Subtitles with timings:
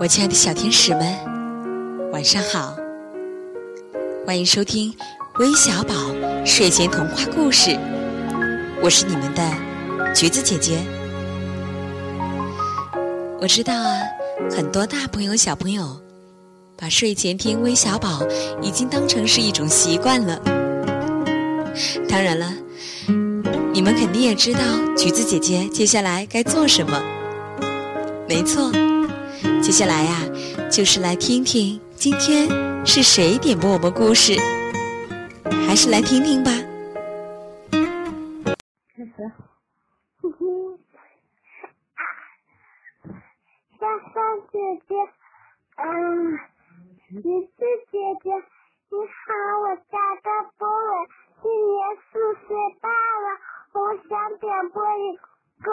[0.00, 2.76] 我亲爱的小天使们，晚上好！
[4.24, 4.94] 欢迎收听
[5.40, 5.92] 微小宝
[6.46, 7.76] 睡前童话故事，
[8.80, 9.42] 我是你们的
[10.14, 10.78] 橘子姐姐。
[13.40, 14.00] 我知道啊，
[14.48, 16.00] 很多大朋友小朋友
[16.76, 18.22] 把睡前听微小宝
[18.62, 20.40] 已经当成是一种习惯了。
[22.08, 22.54] 当然了，
[23.72, 24.60] 你们肯定也知道
[24.96, 27.02] 橘子姐姐接下来该做什么。
[28.28, 28.70] 没错。
[29.62, 30.12] 接下来呀，
[30.70, 32.48] 就是来听听今天
[32.86, 34.34] 是谁点播我们故事，
[35.66, 36.50] 还是来听听吧。
[38.96, 39.12] 开始。
[43.78, 44.14] 莎莎
[44.50, 44.94] 姐姐，
[45.76, 46.38] 嗯，
[47.10, 47.56] 橘子
[47.90, 48.30] 姐姐，
[48.90, 49.28] 你好，
[49.62, 49.94] 我叫
[50.24, 50.28] 的
[50.58, 50.70] 波伟，
[51.42, 51.78] 今年
[52.10, 52.12] 四
[52.46, 53.26] 岁半了，
[53.74, 53.76] 我
[54.08, 55.16] 想点播一
[55.62, 55.68] 个。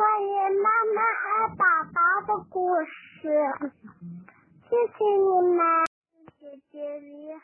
[0.00, 0.32] 关于
[0.62, 3.28] 妈妈和宝宝的故事，
[4.62, 5.60] 谢谢你们。
[6.38, 7.40] 姐姐你好，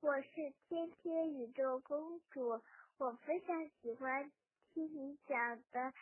[0.00, 2.62] 我是天天宇宙公主，
[2.96, 4.32] 我非常喜欢
[4.72, 5.92] 听你讲的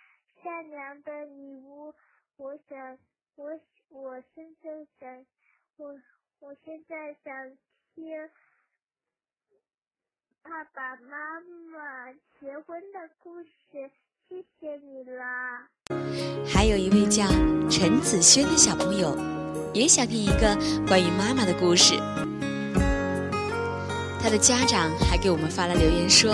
[0.44, 1.92] 善良的礼物。
[2.36, 2.96] 我想，
[3.34, 3.58] 我
[3.90, 5.26] 我现在想，
[5.76, 5.92] 我
[6.38, 7.58] 我现在想
[7.96, 8.30] 听
[10.40, 13.90] 爸爸妈妈结婚的故事。
[14.28, 15.68] 谢谢你啦！
[16.46, 17.24] 还有一位叫
[17.68, 19.16] 陈子轩的小朋友，
[19.74, 21.94] 也想听一个关于妈妈的故事。
[24.20, 26.32] 他的家长还给我们发了留言说：“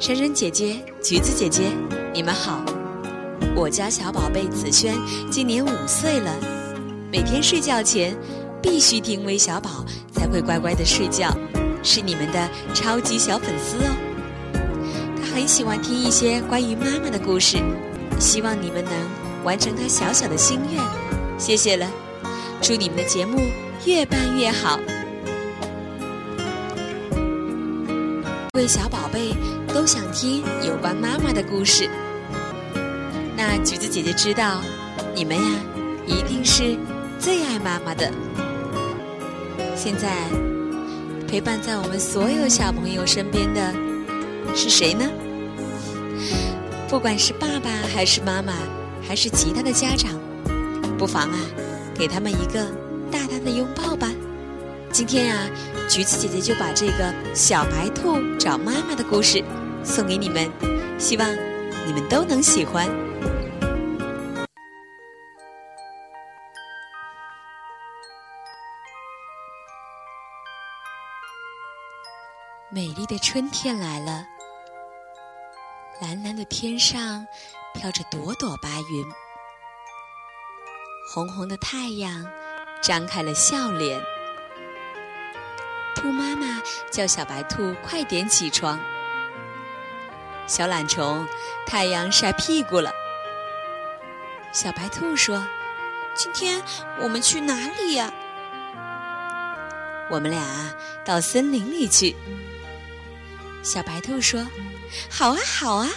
[0.00, 1.70] 珊珊姐姐、橘子姐姐，
[2.14, 2.64] 你们好！
[3.54, 4.96] 我家小宝贝子轩
[5.30, 6.34] 今年五岁了，
[7.12, 8.16] 每天睡觉前
[8.62, 11.30] 必须听微小宝才会乖乖的睡觉，
[11.82, 13.94] 是你们的超级小粉丝哦。”
[15.34, 17.58] 很喜欢听一些关于妈妈的故事，
[18.20, 18.92] 希望你们能
[19.42, 20.80] 完成他小小的心愿，
[21.36, 21.90] 谢谢了，
[22.62, 23.40] 祝你们的节目
[23.84, 24.78] 越办越好。
[28.52, 29.34] 各位小宝贝
[29.74, 31.90] 都想听有关妈妈的故事，
[33.36, 34.62] 那橘子姐姐知道，
[35.16, 35.50] 你们呀
[36.06, 36.78] 一定是
[37.18, 38.08] 最爱妈妈的。
[39.74, 40.28] 现在
[41.26, 43.74] 陪伴在我们所有小朋友身边的
[44.54, 45.04] 是谁呢？
[46.88, 48.52] 不管是爸爸还是妈妈，
[49.06, 50.12] 还是其他的家长，
[50.96, 51.38] 不妨啊，
[51.94, 52.64] 给他们一个
[53.10, 54.08] 大大的拥抱吧。
[54.92, 55.50] 今天呀，
[55.88, 59.42] 橘子姐姐就把这个小白兔找妈妈的故事
[59.82, 60.48] 送给你们，
[60.98, 61.28] 希望
[61.84, 62.88] 你们都能喜欢。
[72.70, 74.33] 美丽的春天来了。
[76.00, 77.24] 蓝蓝的天上
[77.72, 79.06] 飘着朵朵白云，
[81.12, 82.26] 红红的太阳
[82.82, 84.02] 张开了笑脸。
[85.94, 86.60] 兔妈妈
[86.90, 88.78] 叫小白兔快点起床。
[90.48, 91.24] 小懒虫，
[91.64, 92.92] 太阳晒屁股了。
[94.52, 95.46] 小白兔说
[96.16, 96.60] ：“今天
[97.00, 98.12] 我们去哪里呀？”
[100.10, 100.42] 我们俩
[101.04, 102.16] 到森林里去。
[103.64, 104.46] 小白兔说。
[105.10, 105.90] 好啊，好啊！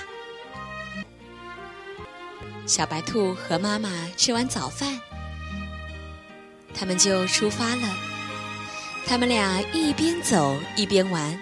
[2.66, 5.00] 小白兔和妈妈吃完早饭，
[6.74, 7.96] 他们就出发了。
[9.06, 11.38] 他们俩一边走一边玩。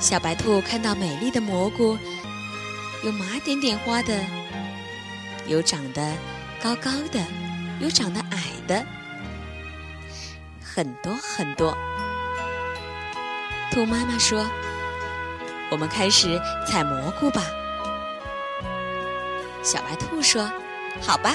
[0.00, 1.96] 小白兔看到美丽的蘑菇，
[3.04, 4.24] 有麻点点花的，
[5.46, 6.16] 有长得
[6.60, 7.24] 高高的，
[7.80, 8.84] 有长得矮的，
[10.60, 11.76] 很多很多。
[13.70, 14.44] 兔妈妈说。
[15.70, 17.42] 我们开始采蘑菇吧，
[19.62, 20.50] 小白兔说
[21.02, 21.34] ：“好吧。”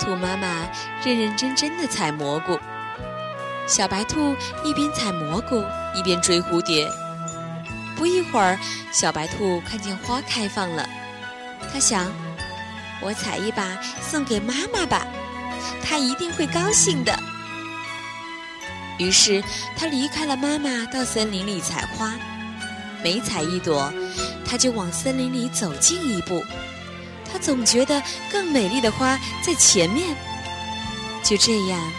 [0.00, 0.68] 兔妈妈
[1.04, 2.58] 认认真真的采蘑菇，
[3.66, 5.64] 小白兔一边采蘑菇
[5.94, 6.88] 一边追蝴蝶。
[7.96, 8.58] 不一会儿，
[8.92, 10.88] 小白兔看见花开放了，
[11.72, 12.10] 它想
[13.02, 15.06] ：“我采一把送给妈妈吧，
[15.82, 17.18] 她一定会高兴的。”
[18.98, 19.42] 于是，
[19.76, 22.12] 它离开了妈妈，到森林里采花。
[23.02, 23.92] 每采一朵，
[24.44, 26.44] 他就往森林里走近一步。
[27.30, 30.16] 他总觉得更美丽的花在前面。
[31.22, 31.92] 就这样，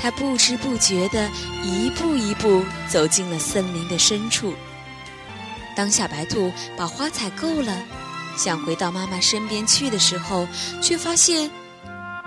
[0.00, 1.30] 他不知不觉地
[1.62, 4.54] 一步一步走进了森林的深处。
[5.76, 7.76] 当小白兔把花采够了，
[8.36, 10.48] 想回到妈妈身边去的时候，
[10.82, 11.50] 却发现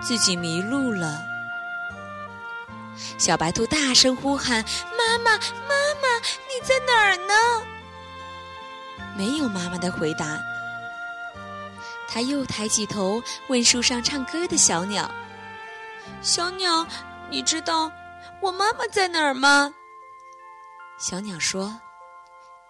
[0.01, 1.19] 自己迷路了。
[3.17, 4.63] 小白兔大声呼喊
[4.97, 7.33] ：“妈妈，妈妈，你在哪儿呢？”
[9.15, 10.39] 没有妈妈的回答，
[12.07, 15.09] 他又抬起头问树上唱歌的小鸟
[16.21, 16.85] ：“小鸟，
[17.29, 17.91] 你知道
[18.41, 19.73] 我妈妈在哪儿吗？
[20.97, 21.79] 小鸟说：“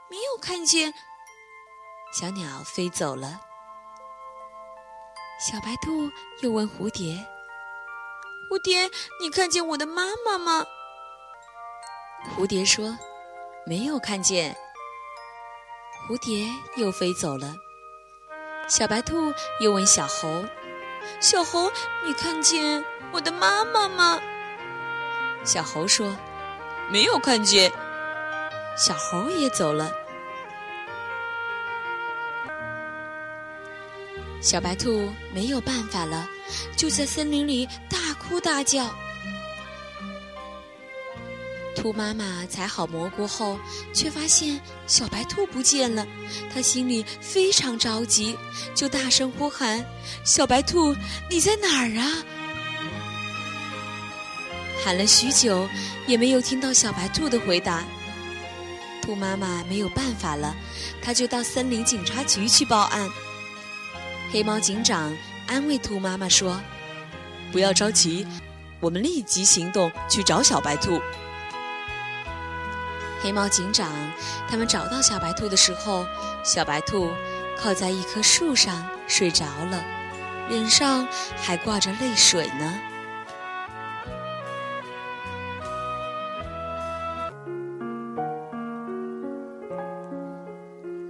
[0.10, 0.94] 没有看见。”
[2.14, 3.40] 小鸟飞走了。
[5.40, 6.10] 小白兔
[6.42, 7.26] 又问蝴蝶
[8.50, 8.90] ：“蝴蝶，
[9.22, 10.66] 你看见我的妈妈吗？”
[12.38, 12.98] 蝴蝶说
[13.66, 14.56] ：“没有看见。”
[16.08, 17.56] 蝴蝶又飞走了。
[18.68, 20.44] 小白兔又问小猴
[21.20, 21.72] ：“小猴，
[22.06, 24.20] 你看见我的妈妈吗？”
[25.46, 26.16] 小猴说
[26.92, 27.72] ：“没有看见。”
[28.76, 29.92] 小猴也走了。
[34.42, 36.28] 小白兔没有办法了，
[36.76, 38.90] 就在森林里大哭大叫。
[41.84, 43.60] 兔妈妈采好蘑菇后，
[43.92, 44.58] 却发现
[44.88, 46.08] 小白兔不见了，
[46.50, 48.38] 她心里非常着急，
[48.74, 49.86] 就大声呼喊
[50.24, 50.96] ：“小白兔，
[51.30, 52.24] 你在哪儿啊？”
[54.82, 55.68] 喊了许久，
[56.08, 57.84] 也没有听到小白兔的回答。
[59.02, 60.56] 兔妈妈没有办法了，
[61.02, 63.10] 她就到森林警察局去报案。
[64.32, 65.14] 黑猫警长
[65.48, 66.62] 安慰兔妈妈说
[67.52, 68.26] ：“不要着急，
[68.80, 70.98] 我们立即行动去找小白兔。”
[73.24, 73.90] 黑猫警长
[74.50, 76.06] 他们找到小白兔的时候，
[76.44, 77.10] 小白兔
[77.58, 79.82] 靠在一棵树上睡着了，
[80.50, 82.74] 脸上还挂着泪水呢。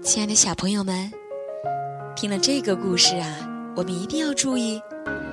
[0.03, 1.11] 亲爱的小朋友们，
[2.15, 3.27] 听了这个故事啊，
[3.75, 4.79] 我们一定要注意，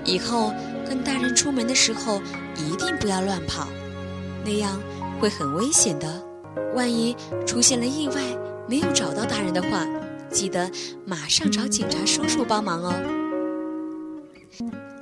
[0.07, 0.51] 以后
[0.89, 2.23] 跟大人出门的时候
[2.57, 3.69] 一定不要乱跑，
[4.47, 4.81] 那样
[5.21, 6.30] 会很危险的。
[6.75, 8.15] 万一出现了意外，
[8.69, 9.87] 没有找到大人的话，
[10.31, 10.71] 记得
[11.05, 12.95] 马上找警察叔叔帮忙哦。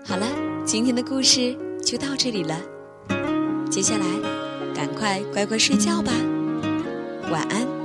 [0.04, 0.26] 好了，
[0.64, 2.58] 今天的故事就到这里了，
[3.70, 4.06] 接下来
[4.74, 6.12] 赶快乖乖睡觉吧，
[7.30, 7.77] 晚安。